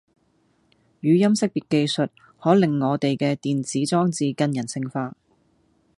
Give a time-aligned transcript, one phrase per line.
[1.03, 2.09] 語音識別技術
[2.39, 5.13] 可令我地既電子裝置更人性化